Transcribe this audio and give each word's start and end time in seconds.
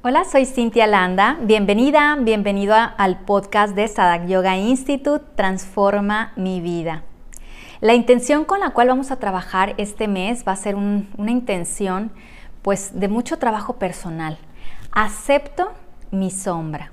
Hola, 0.00 0.24
soy 0.24 0.46
Cintia 0.46 0.86
Landa. 0.86 1.38
Bienvenida, 1.40 2.16
bienvenido 2.20 2.76
al 2.76 3.18
podcast 3.18 3.74
de 3.74 3.88
Sadak 3.88 4.28
Yoga 4.28 4.56
Institute 4.56 5.24
Transforma 5.34 6.32
mi 6.36 6.60
vida. 6.60 7.02
La 7.80 7.94
intención 7.94 8.44
con 8.44 8.60
la 8.60 8.70
cual 8.70 8.86
vamos 8.86 9.10
a 9.10 9.18
trabajar 9.18 9.74
este 9.76 10.06
mes 10.06 10.44
va 10.46 10.52
a 10.52 10.56
ser 10.56 10.76
una 10.76 11.32
intención 11.32 12.12
pues 12.62 12.92
de 13.00 13.08
mucho 13.08 13.40
trabajo 13.40 13.80
personal. 13.80 14.38
Acepto 14.92 15.72
mi 16.12 16.30
sombra. 16.30 16.92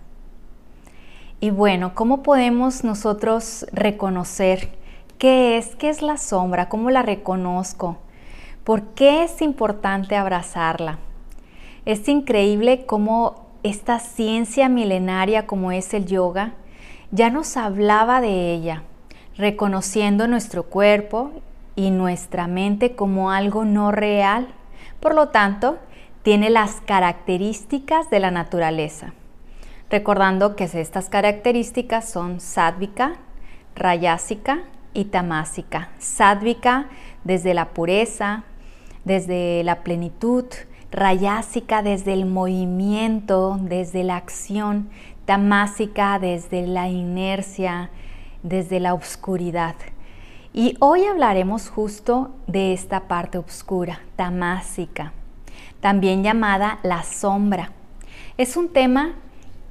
Y 1.39 1.51
bueno, 1.51 1.93
¿cómo 1.93 2.23
podemos 2.23 2.83
nosotros 2.83 3.67
reconocer 3.71 4.79
qué 5.19 5.59
es, 5.59 5.75
qué 5.75 5.89
es 5.89 6.01
la 6.01 6.17
sombra? 6.17 6.69
¿Cómo 6.69 6.89
la 6.89 7.03
reconozco? 7.03 7.99
¿Por 8.63 8.81
qué 8.95 9.25
es 9.25 9.43
importante 9.43 10.15
abrazarla? 10.15 10.97
Es 11.85 12.07
increíble 12.07 12.85
cómo 12.85 13.45
esta 13.63 13.99
ciencia 13.99 14.69
milenaria 14.69 15.47
como 15.47 15.71
es 15.71 15.93
el 15.93 16.05
yoga 16.05 16.53
ya 17.11 17.29
nos 17.29 17.55
hablaba 17.55 18.19
de 18.19 18.53
ella, 18.53 18.83
reconociendo 19.37 20.27
nuestro 20.27 20.63
cuerpo 20.63 21.31
y 21.75 21.91
nuestra 21.91 22.47
mente 22.47 22.95
como 22.95 23.31
algo 23.31 23.63
no 23.63 23.91
real. 23.91 24.47
Por 24.99 25.15
lo 25.15 25.29
tanto, 25.29 25.77
tiene 26.23 26.49
las 26.49 26.81
características 26.81 28.09
de 28.09 28.19
la 28.19 28.31
naturaleza. 28.31 29.13
Recordando 29.89 30.55
que 30.55 30.65
estas 30.65 31.09
características 31.09 32.09
son 32.09 32.41
sádvica, 32.41 33.15
rayásica 33.75 34.63
y 34.93 35.05
tamásica. 35.05 35.89
Sádvica 35.99 36.87
desde 37.23 37.53
la 37.53 37.69
pureza, 37.69 38.43
desde 39.03 39.63
la 39.63 39.83
plenitud, 39.83 40.45
rayásica 40.95 41.83
desde 41.83 42.13
el 42.13 42.25
movimiento, 42.25 43.59
desde 43.61 44.03
la 44.03 44.15
acción, 44.15 44.89
tamásica 45.25 46.17
desde 46.19 46.65
la 46.65 46.87
inercia, 46.87 47.89
desde 48.43 48.79
la 48.79 48.93
oscuridad. 48.93 49.75
Y 50.53 50.77
hoy 50.79 51.03
hablaremos 51.03 51.69
justo 51.69 52.31
de 52.47 52.71
esta 52.71 53.09
parte 53.09 53.37
oscura, 53.37 53.99
tamásica, 54.15 55.11
también 55.81 56.23
llamada 56.23 56.79
la 56.81 57.03
sombra. 57.03 57.71
Es 58.37 58.55
un 58.55 58.69
tema 58.69 59.15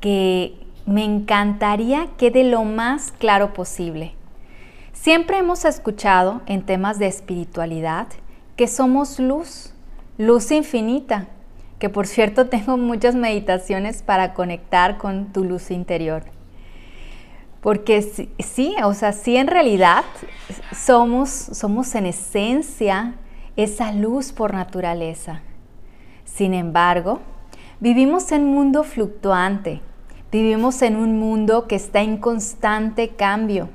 que 0.00 0.58
me 0.84 1.04
encantaría 1.04 2.08
quede 2.18 2.44
lo 2.44 2.64
más 2.64 3.12
claro 3.12 3.54
posible. 3.54 4.14
Siempre 4.92 5.38
hemos 5.38 5.64
escuchado 5.64 6.42
en 6.46 6.66
temas 6.66 6.98
de 6.98 7.06
espiritualidad 7.06 8.08
que 8.56 8.68
somos 8.68 9.18
luz, 9.18 9.73
luz 10.18 10.50
infinita, 10.52 11.28
que 11.78 11.88
por 11.88 12.06
cierto 12.06 12.46
tengo 12.46 12.76
muchas 12.76 13.14
meditaciones 13.14 14.02
para 14.02 14.34
conectar 14.34 14.98
con 14.98 15.32
tu 15.32 15.44
luz 15.44 15.70
interior. 15.70 16.24
Porque 17.60 18.02
sí, 18.38 18.74
o 18.84 18.94
sea, 18.94 19.12
sí 19.12 19.36
en 19.36 19.46
realidad 19.46 20.04
somos, 20.76 21.30
somos 21.30 21.94
en 21.94 22.06
esencia 22.06 23.14
esa 23.56 23.92
luz 23.92 24.32
por 24.32 24.52
naturaleza. 24.52 25.40
Sin 26.24 26.54
embargo, 26.54 27.20
vivimos 27.80 28.32
en 28.32 28.42
un 28.42 28.54
mundo 28.54 28.84
fluctuante, 28.84 29.80
vivimos 30.30 30.82
en 30.82 30.96
un 30.96 31.18
mundo 31.18 31.66
que 31.66 31.76
está 31.76 32.02
en 32.02 32.18
constante 32.18 33.10
cambio. 33.10 33.68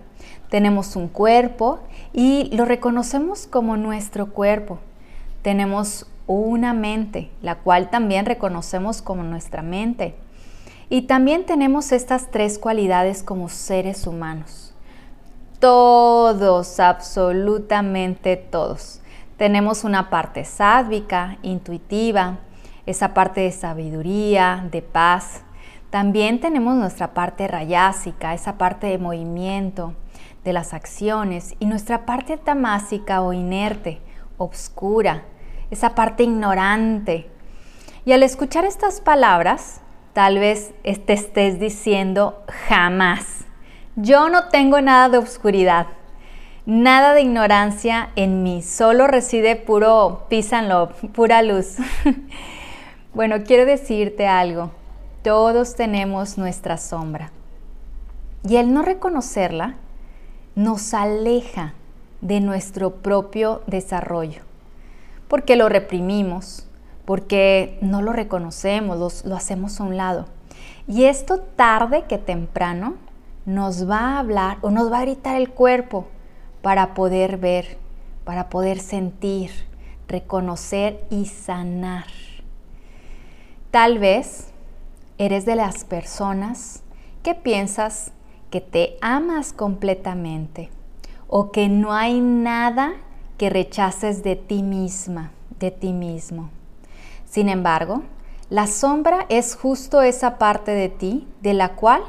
Tenemos 0.50 0.96
un 0.96 1.08
cuerpo 1.08 1.80
y 2.14 2.50
lo 2.56 2.66
reconocemos 2.66 3.48
como 3.48 3.78
nuestro 3.78 4.32
cuerpo. 4.32 4.80
Tenemos 5.42 6.06
una 6.36 6.74
mente, 6.74 7.32
la 7.42 7.56
cual 7.56 7.90
también 7.90 8.26
reconocemos 8.28 9.02
como 9.02 9.24
nuestra 9.24 9.64
mente. 9.64 10.16
Y 10.88 11.04
también 11.04 11.46
tenemos 11.46 11.92
estas 11.92 12.30
tres 12.30 12.60
cualidades 12.60 13.24
como 13.24 13.50
seres 13.50 14.06
humanos. 14.06 14.74
Todos, 15.60 16.80
absolutamente 16.80 18.38
todos. 18.38 19.02
Tenemos 19.38 19.84
una 19.84 20.12
parte 20.12 20.46
sádvica, 20.46 21.38
intuitiva, 21.42 22.38
esa 22.86 23.14
parte 23.14 23.42
de 23.42 23.52
sabiduría, 23.52 24.68
de 24.72 24.84
paz. 24.84 25.42
También 25.90 26.40
tenemos 26.40 26.76
nuestra 26.76 27.14
parte 27.16 27.48
rayásica, 27.48 28.36
esa 28.36 28.58
parte 28.60 28.86
de 28.86 29.00
movimiento, 29.00 29.94
de 30.44 30.54
las 30.54 30.74
acciones, 30.76 31.56
y 31.60 31.66
nuestra 31.66 32.06
parte 32.06 32.38
tamásica 32.38 33.22
o 33.22 33.34
inerte, 33.34 34.00
obscura, 34.38 35.24
esa 35.72 35.96
parte 35.96 36.24
ignorante. 36.24 37.30
Y 38.06 38.12
al 38.12 38.24
escuchar 38.24 38.66
estas 38.66 39.02
palabras, 39.02 39.82
tal 40.14 40.40
vez 40.40 40.74
te 40.84 41.14
estés 41.14 41.60
diciendo 41.60 42.44
jamás. 42.68 43.46
Yo 43.96 44.30
no 44.30 44.50
tengo 44.50 44.82
nada 44.82 45.10
de 45.10 45.18
oscuridad, 45.18 45.88
nada 46.66 47.14
de 47.14 47.22
ignorancia 47.22 48.10
en 48.16 48.44
mí, 48.44 48.62
solo 48.62 49.08
reside 49.08 49.56
puro 49.56 50.26
písanlo, 50.30 50.90
pura 51.14 51.42
luz. 51.42 51.78
bueno, 53.14 53.44
quiero 53.46 53.66
decirte 53.66 54.28
algo. 54.28 54.72
Todos 55.24 55.76
tenemos 55.76 56.38
nuestra 56.38 56.78
sombra. 56.78 57.32
Y 58.48 58.56
el 58.56 58.74
no 58.74 58.84
reconocerla 58.84 59.76
nos 60.56 60.94
aleja 60.94 61.74
de 62.22 62.40
nuestro 62.40 62.96
propio 62.96 63.62
desarrollo 63.68 64.49
porque 65.30 65.56
lo 65.56 65.70
reprimimos, 65.70 66.68
porque 67.06 67.78
no 67.82 68.02
lo 68.02 68.12
reconocemos, 68.12 69.24
lo, 69.24 69.36
hacemos 69.36 69.80
a 69.80 69.84
un 69.84 69.96
lado. 69.96 70.26
Y 70.88 71.06
esto 71.06 71.40
tarde 71.40 72.04
que 72.10 72.18
temprano 72.18 72.96
nos 73.46 73.90
va 73.90 74.00
a 74.00 74.20
hablar 74.20 74.58
o 74.62 74.72
nos 74.72 74.92
va 74.92 75.00
a 75.00 75.04
gritar 75.04 75.36
el 75.38 75.50
cuerpo 75.50 76.08
para 76.62 76.94
poder 76.94 77.38
ver, 77.38 77.78
para 78.26 78.50
poder 78.50 78.80
sentir, 78.80 79.52
reconocer 80.08 81.06
y 81.10 81.26
sanar. 81.26 82.08
Tal 83.72 84.00
vez 84.00 84.48
eres 85.20 85.46
de 85.46 85.56
las 85.56 85.86
personas 85.86 86.82
que 87.22 87.36
piensas 87.36 88.12
que 88.50 88.62
te 88.62 88.98
amas 89.02 89.54
completamente 89.54 90.72
o 91.28 91.52
que 91.52 91.70
no 91.70 91.94
hay 91.94 92.20
nada 92.20 92.94
que 93.40 93.50
rechaces 93.50 94.22
de 94.22 94.36
ti 94.36 94.62
misma, 94.62 95.32
de 95.60 95.72
ti 95.72 95.94
mismo. 95.94 96.50
Sin 97.26 97.48
embargo, 97.48 98.04
la 98.50 98.68
sombra 98.68 99.26
es 99.30 99.56
justo 99.56 100.02
esa 100.02 100.38
parte 100.38 100.72
de 100.72 100.90
ti 100.90 101.26
de 101.42 101.54
la 101.54 101.76
cual 101.76 102.04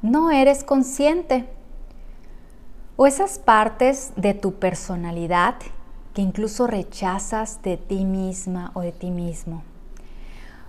no 0.00 0.30
eres 0.30 0.62
consciente. 0.62 1.48
O 2.96 3.06
esas 3.08 3.40
partes 3.40 4.12
de 4.16 4.32
tu 4.32 4.54
personalidad 4.54 5.56
que 6.14 6.22
incluso 6.22 6.68
rechazas 6.68 7.60
de 7.62 7.76
ti 7.76 8.04
misma 8.04 8.70
o 8.74 8.80
de 8.80 8.92
ti 8.92 9.10
mismo. 9.10 9.64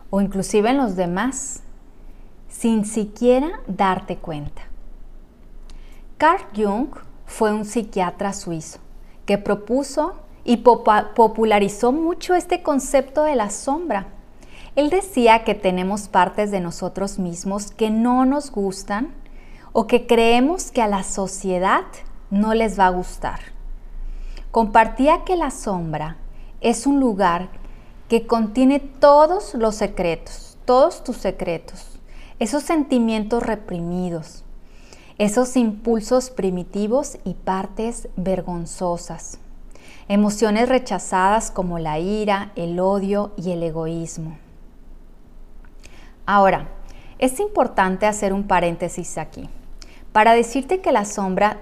O 0.10 0.20
inclusive 0.20 0.72
en 0.72 0.78
los 0.78 0.96
demás, 0.96 1.62
sin 2.50 2.86
siquiera 2.86 3.60
darte 3.68 4.18
cuenta. 4.18 4.64
Carl 6.18 6.44
Jung 6.56 6.90
fue 7.28 7.54
un 7.54 7.66
psiquiatra 7.66 8.34
suizo 8.34 8.80
que 9.28 9.38
propuso 9.38 10.16
y 10.44 10.58
popularizó 10.58 11.92
mucho 11.92 12.34
este 12.34 12.64
concepto 12.64 13.24
de 13.24 13.36
la 13.36 13.52
sombra. 13.52 14.08
Él 14.76 14.90
decía 14.90 15.44
que 15.44 15.54
tenemos 15.54 16.08
partes 16.08 16.50
de 16.50 16.62
nosotros 16.62 17.20
mismos 17.20 17.72
que 17.72 17.90
no 17.90 18.26
nos 18.26 18.50
gustan 18.50 19.14
o 19.74 19.86
que 19.86 20.08
creemos 20.08 20.72
que 20.72 20.82
a 20.82 20.88
la 20.88 21.04
sociedad 21.04 21.84
no 22.32 22.54
les 22.54 22.80
va 22.80 22.88
a 22.88 22.92
gustar. 22.92 23.40
Compartía 24.52 25.26
que 25.26 25.36
la 25.36 25.52
sombra 25.52 26.16
es 26.62 26.88
un 26.88 27.00
lugar 27.02 27.50
que 28.08 28.26
contiene 28.26 28.80
todos 28.80 29.54
los 29.54 29.76
secretos, 29.76 30.58
todos 30.64 31.04
tus 31.04 31.18
secretos, 31.18 32.00
esos 32.40 32.64
sentimientos 32.64 33.44
reprimidos, 33.44 34.46
esos 35.18 35.58
impulsos 35.58 36.30
primitivos 36.30 37.18
y 37.24 37.34
partes 37.34 38.08
vergonzosas, 38.18 39.40
emociones 40.08 40.70
rechazadas 40.70 41.50
como 41.50 41.80
la 41.80 41.98
ira, 41.98 42.52
el 42.56 42.80
odio 42.80 43.32
y 43.36 43.52
el 43.52 43.64
egoísmo. 43.64 44.38
Ahora, 46.26 46.70
es 47.18 47.40
importante 47.40 48.06
hacer 48.06 48.32
un 48.32 48.44
paréntesis 48.44 49.18
aquí 49.18 49.50
para 50.12 50.34
decirte 50.34 50.82
que 50.82 50.92
la 50.92 51.06
sombra 51.06 51.62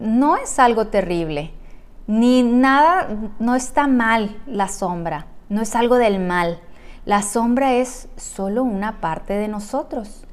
no 0.00 0.36
es 0.36 0.58
algo 0.58 0.88
terrible, 0.88 1.52
ni 2.08 2.42
nada, 2.42 3.08
no 3.38 3.54
está 3.54 3.86
mal 3.86 4.36
la 4.46 4.68
sombra, 4.68 5.26
no 5.48 5.62
es 5.62 5.74
algo 5.76 5.96
del 5.96 6.18
mal. 6.18 6.60
La 7.04 7.22
sombra 7.22 7.74
es 7.74 8.08
solo 8.16 8.64
una 8.64 9.00
parte 9.00 9.34
de 9.34 9.46
nosotros 9.46 10.25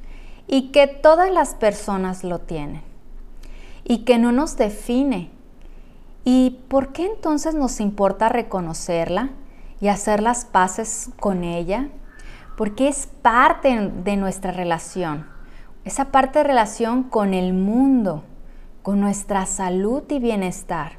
y 0.46 0.70
que 0.72 0.86
todas 0.86 1.30
las 1.30 1.54
personas 1.54 2.24
lo 2.24 2.40
tienen 2.40 2.82
y 3.84 4.04
que 4.04 4.18
no 4.18 4.32
nos 4.32 4.56
define. 4.56 5.30
¿Y 6.24 6.58
por 6.68 6.92
qué 6.92 7.06
entonces 7.06 7.54
nos 7.54 7.80
importa 7.80 8.28
reconocerla 8.28 9.30
y 9.80 9.88
hacer 9.88 10.22
las 10.22 10.44
paces 10.44 11.10
con 11.18 11.44
ella? 11.44 11.88
porque 12.56 12.88
es 12.88 13.08
parte 13.22 13.90
de 13.90 14.16
nuestra 14.16 14.52
relación, 14.52 15.26
esa 15.84 16.06
parte 16.06 16.40
de 16.40 16.44
relación 16.44 17.04
con 17.04 17.34
el 17.34 17.52
mundo, 17.52 18.24
con 18.82 19.00
nuestra 19.00 19.46
salud 19.46 20.02
y 20.08 20.18
bienestar. 20.18 20.98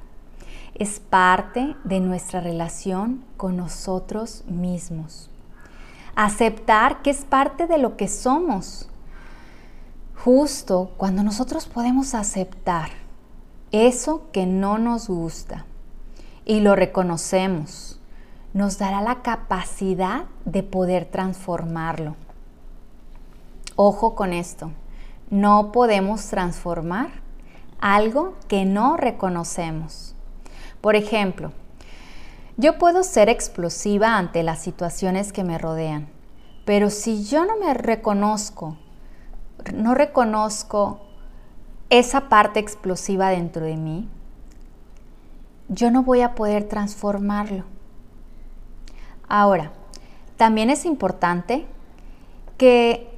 Es 0.73 0.99
parte 0.99 1.75
de 1.85 2.01
nuestra 2.01 2.41
relación 2.41 3.23
con 3.37 3.55
nosotros 3.55 4.43
mismos. 4.47 5.29
Aceptar 6.15 7.01
que 7.01 7.11
es 7.11 7.23
parte 7.23 7.65
de 7.65 7.77
lo 7.77 7.95
que 7.95 8.09
somos. 8.09 8.89
Justo 10.25 10.89
cuando 10.97 11.21
nosotros 11.21 11.67
podemos 11.67 12.15
aceptar 12.15 12.89
eso 13.71 14.23
que 14.31 14.47
no 14.47 14.79
nos 14.79 15.07
gusta 15.07 15.67
y 16.45 16.61
lo 16.61 16.75
reconocemos, 16.75 17.99
nos 18.51 18.79
dará 18.79 19.03
la 19.03 19.21
capacidad 19.21 20.25
de 20.45 20.63
poder 20.63 21.05
transformarlo. 21.05 22.15
Ojo 23.75 24.15
con 24.15 24.33
esto, 24.33 24.71
no 25.29 25.71
podemos 25.71 26.25
transformar 26.25 27.09
algo 27.79 28.33
que 28.47 28.65
no 28.65 28.97
reconocemos. 28.97 30.15
Por 30.81 30.95
ejemplo, 30.95 31.51
yo 32.57 32.79
puedo 32.79 33.03
ser 33.03 33.29
explosiva 33.29 34.17
ante 34.17 34.41
las 34.41 34.57
situaciones 34.57 35.31
que 35.31 35.43
me 35.43 35.59
rodean, 35.59 36.09
pero 36.65 36.89
si 36.89 37.25
yo 37.25 37.45
no 37.45 37.59
me 37.59 37.75
reconozco, 37.75 38.79
no 39.73 39.95
reconozco 39.95 41.01
esa 41.89 42.29
parte 42.29 42.59
explosiva 42.59 43.29
dentro 43.29 43.65
de 43.65 43.77
mí, 43.77 44.09
yo 45.67 45.91
no 45.91 46.03
voy 46.03 46.21
a 46.21 46.35
poder 46.35 46.67
transformarlo. 46.67 47.63
Ahora, 49.27 49.71
también 50.37 50.69
es 50.69 50.85
importante 50.85 51.65
que 52.57 53.09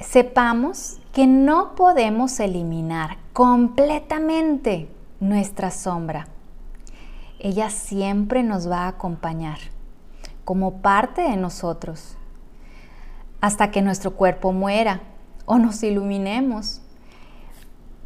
sepamos 0.00 0.98
que 1.12 1.26
no 1.26 1.74
podemos 1.74 2.38
eliminar 2.40 3.16
completamente 3.32 4.88
nuestra 5.20 5.70
sombra. 5.70 6.28
Ella 7.38 7.70
siempre 7.70 8.42
nos 8.42 8.70
va 8.70 8.84
a 8.84 8.88
acompañar 8.88 9.58
como 10.44 10.80
parte 10.80 11.22
de 11.22 11.36
nosotros 11.36 12.16
hasta 13.40 13.70
que 13.70 13.82
nuestro 13.82 14.12
cuerpo 14.12 14.52
muera 14.52 15.00
o 15.46 15.58
nos 15.58 15.82
iluminemos. 15.82 16.82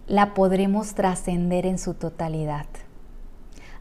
La 0.06 0.34
podremos 0.34 0.94
trascender 0.94 1.66
en 1.66 1.78
su 1.78 1.94
totalidad. 1.94 2.66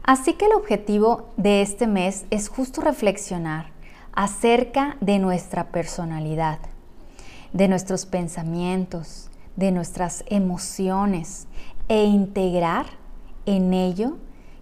Así 0.02 0.32
que 0.34 0.46
el 0.46 0.52
objetivo 0.52 1.28
de 1.36 1.62
este 1.62 1.86
mes 1.86 2.24
es 2.30 2.48
justo 2.48 2.80
reflexionar 2.80 3.66
acerca 4.12 4.96
de 5.00 5.18
nuestra 5.18 5.68
personalidad, 5.68 6.58
de 7.52 7.68
nuestros 7.68 8.06
pensamientos, 8.06 9.30
de 9.56 9.70
nuestras 9.70 10.24
emociones 10.28 11.46
e 11.88 12.04
integrar 12.04 12.86
en 13.46 13.74
ello 13.74 14.16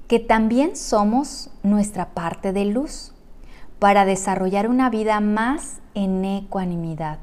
que 0.09 0.19
también 0.19 0.77
somos 0.77 1.51
nuestra 1.63 2.11
parte 2.15 2.53
de 2.53 2.65
luz 2.65 3.13
para 3.79 4.05
desarrollar 4.05 4.69
una 4.69 4.91
vida 4.91 5.21
más 5.21 5.81
en 5.95 6.25
ecuanimidad, 6.25 7.19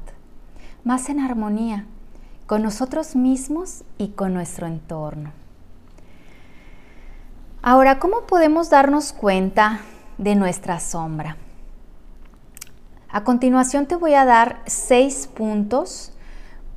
más 0.86 1.08
en 1.08 1.18
armonía 1.18 1.84
con 2.46 2.62
nosotros 2.62 3.16
mismos 3.16 3.82
y 3.98 4.10
con 4.10 4.32
nuestro 4.32 4.68
entorno. 4.68 5.32
Ahora, 7.60 7.98
¿cómo 7.98 8.20
podemos 8.28 8.70
darnos 8.70 9.12
cuenta 9.12 9.80
de 10.16 10.36
nuestra 10.36 10.78
sombra? 10.78 11.36
A 13.08 13.24
continuación 13.24 13.86
te 13.86 13.96
voy 13.96 14.14
a 14.14 14.24
dar 14.24 14.62
seis 14.66 15.26
puntos 15.26 16.12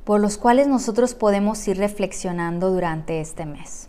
por 0.02 0.20
los 0.20 0.38
cuales 0.38 0.66
nosotros 0.66 1.14
podemos 1.14 1.68
ir 1.68 1.78
reflexionando 1.78 2.72
durante 2.72 3.20
este 3.20 3.46
mes. 3.46 3.88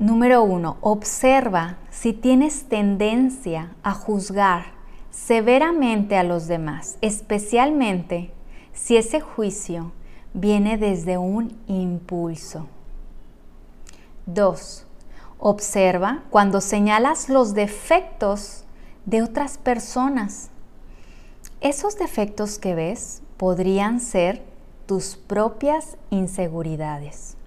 Número 0.00 0.42
uno, 0.42 0.78
observa 0.80 1.76
si 1.90 2.12
tienes 2.12 2.64
tendencia 2.64 3.70
a 3.84 3.92
juzgar 3.92 4.72
severamente 5.10 6.16
a 6.16 6.24
los 6.24 6.48
demás, 6.48 6.98
especialmente 7.00 8.32
si 8.72 8.96
ese 8.96 9.20
juicio 9.20 9.92
viene 10.32 10.78
desde 10.78 11.18
un 11.18 11.58
impulso. 11.66 12.66
Dos, 14.26 14.86
Observa 15.42 16.22
cuando 16.28 16.60
señalas 16.60 17.30
los 17.30 17.54
defectos 17.54 18.64
de 19.06 19.22
otras 19.22 19.56
personas. 19.56 20.50
Esos 21.62 21.96
defectos 21.96 22.58
que 22.58 22.74
ves 22.74 23.22
podrían 23.38 24.00
ser 24.00 24.44
tus 24.84 25.16
propias 25.16 25.96
inseguridades. 26.10 27.38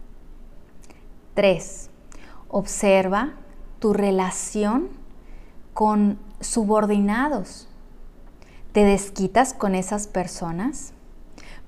3. 1.35 1.91
Observa 2.47 3.33
tu 3.77 3.93
relación 3.93 4.89
con 5.75 6.17
subordinados. 6.39 7.67
¿Te 8.71 8.83
desquitas 8.83 9.53
con 9.53 9.75
esas 9.75 10.07
personas? 10.07 10.93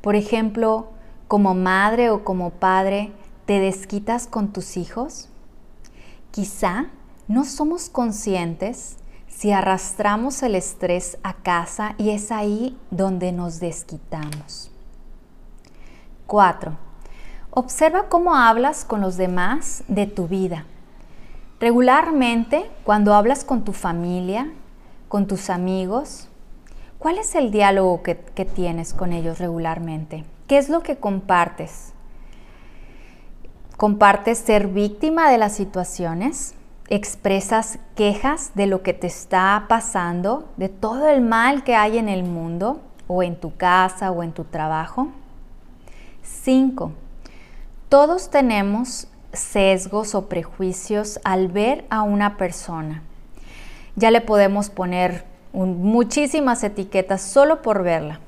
Por 0.06 0.16
ejemplo, 0.16 0.90
como 1.28 1.56
madre 1.56 2.12
o 2.12 2.24
como 2.24 2.52
padre, 2.52 3.12
¿te 3.48 3.60
desquitas 3.60 4.28
con 4.28 4.54
tus 4.54 4.78
hijos? 4.78 5.30
Quizá 6.30 6.92
no 7.28 7.44
somos 7.44 7.90
conscientes 7.90 8.98
si 9.28 9.52
arrastramos 9.52 10.44
el 10.44 10.54
estrés 10.54 11.18
a 11.24 11.34
casa 11.34 11.96
y 11.98 12.12
es 12.12 12.32
ahí 12.32 12.78
donde 12.92 13.32
nos 13.32 13.60
desquitamos. 13.60 14.70
4. 16.28 16.78
Observa 17.50 18.08
cómo 18.08 18.36
hablas 18.36 18.86
con 18.86 19.02
los 19.02 19.18
demás 19.18 19.84
de 19.88 20.06
tu 20.06 20.28
vida. 20.28 20.66
Regularmente, 21.60 22.70
cuando 22.84 23.16
hablas 23.16 23.44
con 23.44 23.64
tu 23.64 23.74
familia, 23.74 24.54
con 25.08 25.26
tus 25.26 25.50
amigos, 25.50 26.28
¿cuál 27.00 27.18
es 27.18 27.36
el 27.36 27.52
diálogo 27.52 28.04
que, 28.04 28.18
que 28.18 28.46
tienes 28.46 28.94
con 28.94 29.14
ellos 29.14 29.40
regularmente? 29.40 30.24
¿Qué 30.48 30.58
es 30.58 30.70
lo 30.70 30.82
que 30.82 30.98
compartes? 30.98 31.94
compartes 33.78 34.38
ser 34.38 34.68
víctima 34.68 35.30
de 35.30 35.38
las 35.38 35.54
situaciones, 35.54 36.54
expresas 36.88 37.80
quejas 37.96 38.52
de 38.56 38.68
lo 38.68 38.84
que 38.84 38.94
te 38.94 39.08
está 39.08 39.66
pasando, 39.68 40.48
de 40.58 40.70
todo 40.70 41.10
el 41.10 41.22
mal 41.22 41.64
que 41.64 41.76
hay 41.76 41.98
en 41.98 42.10
el 42.10 42.24
mundo 42.24 42.82
o 43.08 43.24
en 43.24 43.40
tu 43.40 43.56
casa 43.56 44.12
o 44.12 44.24
en 44.24 44.32
tu 44.32 44.46
trabajo. 44.46 45.10
5. 46.24 46.92
Todos 47.90 48.30
tenemos 48.30 49.08
sesgos 49.34 50.16
o 50.16 50.30
prejuicios 50.30 51.20
al 51.24 51.50
ver 51.50 51.86
a 51.90 52.04
una 52.04 52.38
persona. 52.38 53.04
Ya 53.96 54.12
le 54.12 54.22
podemos 54.22 54.70
poner 54.70 55.26
muchísimas 55.56 56.64
etiquetas 56.64 57.22
solo 57.22 57.62
por 57.62 57.84
verla 57.84 58.20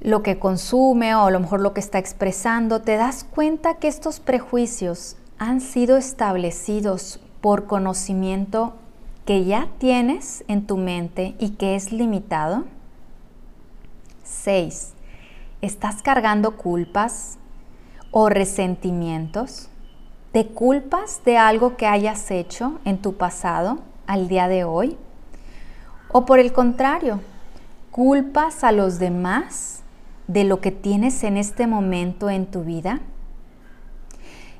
lo 0.00 0.22
que 0.22 0.38
consume 0.38 1.14
o 1.14 1.26
a 1.26 1.30
lo 1.30 1.40
mejor 1.40 1.60
lo 1.60 1.74
que 1.74 1.80
está 1.80 1.98
expresando, 1.98 2.82
te 2.82 2.96
das 2.96 3.24
cuenta 3.24 3.74
que 3.74 3.88
estos 3.88 4.20
prejuicios 4.20 5.16
han 5.38 5.60
sido 5.60 5.96
establecidos 5.96 7.20
por 7.40 7.66
conocimiento 7.66 8.74
que 9.24 9.44
ya 9.44 9.68
tienes 9.78 10.44
en 10.48 10.66
tu 10.66 10.76
mente 10.76 11.34
y 11.38 11.50
que 11.50 11.74
es 11.74 11.92
limitado. 11.92 12.64
6. 14.24 14.94
¿Estás 15.60 16.02
cargando 16.02 16.56
culpas 16.56 17.38
o 18.10 18.28
resentimientos? 18.28 19.68
¿Te 20.32 20.46
culpas 20.46 21.22
de 21.24 21.38
algo 21.38 21.76
que 21.76 21.86
hayas 21.86 22.30
hecho 22.30 22.78
en 22.84 22.98
tu 22.98 23.14
pasado 23.16 23.78
al 24.06 24.28
día 24.28 24.46
de 24.46 24.64
hoy? 24.64 24.96
¿O 26.10 26.24
por 26.24 26.38
el 26.38 26.54
contrario, 26.54 27.20
culpas 27.90 28.64
a 28.64 28.72
los 28.72 28.98
demás 28.98 29.82
de 30.26 30.44
lo 30.44 30.60
que 30.60 30.70
tienes 30.70 31.22
en 31.22 31.36
este 31.36 31.66
momento 31.66 32.30
en 32.30 32.46
tu 32.46 32.64
vida? 32.64 33.00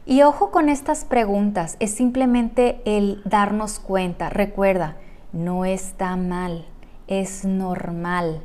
Y 0.04 0.22
ojo 0.22 0.50
con 0.50 0.68
estas 0.68 1.06
preguntas, 1.06 1.76
es 1.80 1.94
simplemente 1.94 2.82
el 2.84 3.22
darnos 3.24 3.78
cuenta. 3.78 4.28
Recuerda, 4.28 4.96
no 5.32 5.64
está 5.64 6.16
mal, 6.16 6.66
es 7.06 7.46
normal. 7.46 8.42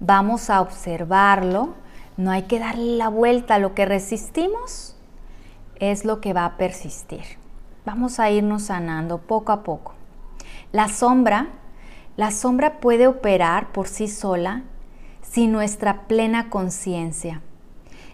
Vamos 0.00 0.50
a 0.50 0.60
observarlo, 0.60 1.74
no 2.16 2.32
hay 2.32 2.42
que 2.42 2.58
darle 2.58 2.96
la 2.96 3.08
vuelta. 3.08 3.58
Lo 3.60 3.74
que 3.74 3.86
resistimos 3.86 4.96
es 5.76 6.04
lo 6.04 6.20
que 6.20 6.32
va 6.32 6.46
a 6.46 6.56
persistir. 6.56 7.24
Vamos 7.84 8.18
a 8.18 8.30
irnos 8.30 8.64
sanando 8.64 9.18
poco 9.18 9.52
a 9.52 9.62
poco. 9.62 9.94
La 10.72 10.88
sombra, 10.88 11.48
la 12.20 12.30
sombra 12.30 12.80
puede 12.80 13.06
operar 13.06 13.72
por 13.72 13.88
sí 13.88 14.06
sola 14.06 14.60
sin 15.22 15.52
nuestra 15.52 16.02
plena 16.02 16.50
conciencia. 16.50 17.40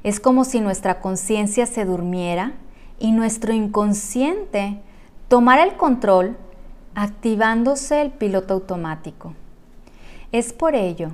Es 0.04 0.20
como 0.20 0.44
si 0.44 0.60
nuestra 0.60 1.00
conciencia 1.00 1.66
se 1.66 1.84
durmiera 1.84 2.52
y 3.00 3.10
nuestro 3.10 3.52
inconsciente 3.52 4.80
tomara 5.26 5.64
el 5.64 5.76
control 5.76 6.36
activándose 6.94 8.00
el 8.00 8.12
piloto 8.12 8.54
automático. 8.54 9.34
Es 10.30 10.52
por 10.52 10.76
ello 10.76 11.10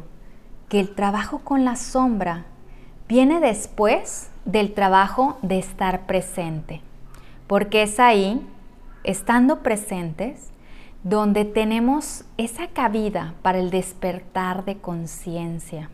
que 0.69 0.79
el 0.79 0.95
trabajo 0.95 1.39
con 1.39 1.65
la 1.65 1.77
sombra 1.77 2.45
viene 3.09 3.41
después 3.41 4.29
del 4.45 4.75
trabajo 4.75 5.39
de 5.41 5.59
estar 5.59 6.05
presente, 6.05 6.83
porque 7.47 7.85
es 7.85 7.99
ahí, 7.99 8.47
estando 9.03 9.63
presentes, 9.63 10.52
donde 11.05 11.45
tenemos 11.45 12.25
esa 12.37 12.69
cabida 12.69 13.35
para 13.43 13.59
el 13.59 13.71
despertar 13.71 14.65
de 14.65 14.79
conciencia. 14.79 15.91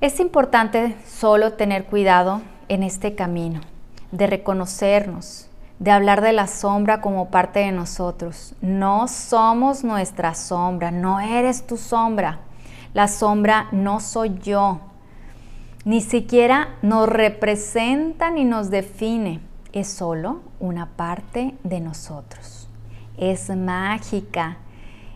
Es 0.00 0.20
importante 0.20 0.96
solo 1.06 1.52
tener 1.52 1.84
cuidado 1.84 2.42
en 2.68 2.82
este 2.82 3.14
camino, 3.14 3.60
de 4.10 4.26
reconocernos, 4.26 5.48
de 5.78 5.90
hablar 5.90 6.20
de 6.20 6.32
la 6.32 6.46
sombra 6.46 7.00
como 7.00 7.30
parte 7.30 7.60
de 7.60 7.72
nosotros. 7.72 8.54
No 8.60 9.08
somos 9.08 9.84
nuestra 9.84 10.34
sombra, 10.34 10.90
no 10.90 11.20
eres 11.20 11.66
tu 11.66 11.76
sombra. 11.76 12.40
La 12.92 13.08
sombra 13.08 13.68
no 13.72 14.00
soy 14.00 14.38
yo. 14.42 14.80
Ni 15.84 16.00
siquiera 16.00 16.76
nos 16.82 17.08
representa 17.08 18.30
ni 18.30 18.44
nos 18.44 18.70
define. 18.70 19.40
Es 19.74 19.88
solo 19.88 20.40
una 20.60 20.90
parte 20.90 21.56
de 21.64 21.80
nosotros. 21.80 22.68
Es 23.18 23.50
mágica. 23.50 24.58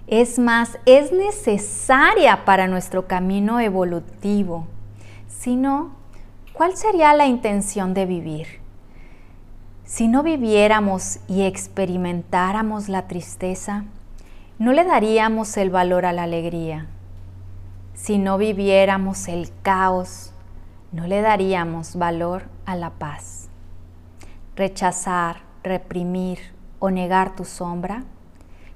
Es 0.09 0.41
más, 0.41 0.81
es 0.85 1.13
necesaria 1.13 2.45
para 2.45 2.67
nuestro 2.67 3.07
camino 3.07 3.61
evolutivo. 3.61 4.67
Si 5.29 5.55
no, 5.55 5.93
¿cuál 6.53 6.77
sería 6.77 7.15
la 7.15 7.27
intención 7.27 7.95
de 7.95 8.07
vivir? 8.07 8.49
Si 9.85 10.09
no 10.09 10.25
viviéramos 10.25 11.21
y 11.29 11.43
experimentáramos 11.43 12.89
la 12.89 13.07
tristeza, 13.07 13.85
no 14.59 14.73
le 14.73 14.83
daríamos 14.83 15.57
el 15.57 15.71
valor 15.71 16.05
a 16.05 16.13
la 16.13 16.25
alegría. 16.25 16.89
Si 17.95 18.19
no 18.19 18.39
viviéramos 18.39 19.29
el 19.29 19.53
caos, 19.63 20.33
no 20.91 21.07
le 21.07 21.21
daríamos 21.21 21.95
valor 21.95 22.49
a 22.67 22.75
la 22.75 22.91
paz. 22.91 23.48
Rechazar, 24.59 25.43
reprimir 25.63 26.41
o 26.81 26.91
negar 26.91 27.37
tu 27.37 27.45
sombra, 27.45 28.03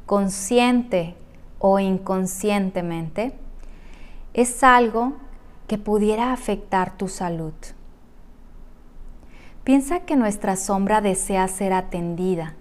consciente 0.07 1.17
o 1.59 1.81
inconscientemente, 1.81 3.33
es 4.33 4.63
algo 4.63 5.15
que 5.67 5.79
pudiera 5.79 6.33
afectar 6.33 6.97
tu 6.97 7.09
salud. 7.09 7.53
Piensa 9.65 10.01
que 10.01 10.15
nuestra 10.15 10.55
sombra 10.55 11.01
desea 11.01 11.49
ser 11.49 11.73
atendida, 11.73 12.55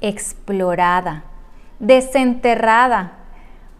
explorada, 0.00 1.24
desenterrada. 1.78 3.18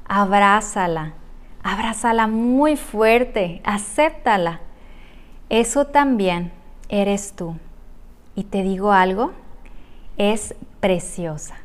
Abrázala, 0.05 1.15
abrázala 1.63 2.27
muy 2.27 2.77
fuerte, 2.77 3.63
acéptala. 3.65 4.61
Eso 5.49 5.87
también 5.87 6.53
eres 6.91 7.33
tú. 7.33 7.57
Y 8.37 8.45
te 8.45 8.63
digo 8.63 8.93
algo, 8.93 9.33
es 10.19 10.55
preciosa. 10.79 11.57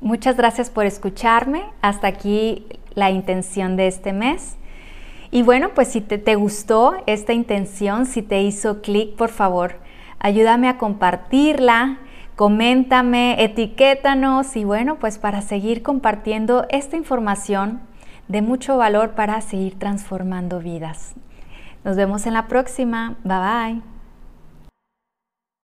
Muchas 0.00 0.36
gracias 0.36 0.68
por 0.68 0.84
escucharme. 0.84 1.64
Hasta 1.80 2.08
aquí 2.08 2.66
la 2.94 3.10
intención 3.10 3.76
de 3.76 3.86
este 3.86 4.12
mes. 4.12 4.56
Y 5.30 5.42
bueno, 5.42 5.70
pues 5.74 5.88
si 5.88 6.00
te, 6.00 6.34
gustó 6.36 6.94
esta 7.06 7.32
intención, 7.32 8.06
si 8.06 8.22
te 8.22 8.42
hizo 8.42 8.82
clic, 8.82 9.16
por 9.16 9.30
favor, 9.30 9.76
ayúdame 10.20 10.68
a 10.68 10.78
compartirla, 10.78 11.98
coméntame, 12.36 13.42
etiquétanos 13.42 14.54
y 14.56 14.64
bueno, 14.64 14.98
pues 15.00 15.18
para 15.18 15.40
seguir 15.40 15.82
compartiendo 15.82 16.66
esta 16.68 16.96
información 16.96 17.80
de 18.28 18.42
mucho 18.42 18.76
valor 18.76 19.12
para 19.12 19.40
seguir 19.40 19.76
transformando 19.78 20.60
vidas. 20.60 21.14
Nos 21.82 21.96
vemos 21.96 22.26
en 22.26 22.34
la 22.34 22.46
próxima. 22.46 23.16
Bye 23.24 23.38
bye. 23.38 23.93